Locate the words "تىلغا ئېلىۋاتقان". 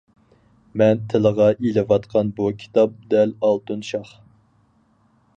1.11-2.31